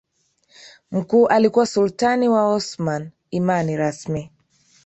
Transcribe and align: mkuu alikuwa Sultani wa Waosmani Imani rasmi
mkuu 0.91 1.27
alikuwa 1.27 1.65
Sultani 1.65 2.29
wa 2.29 2.45
Waosmani 2.47 3.09
Imani 3.31 3.77
rasmi 3.77 4.31